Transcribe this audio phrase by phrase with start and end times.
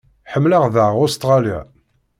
[0.31, 1.59] Ḥemmleɣ daɣ Ustṛalya.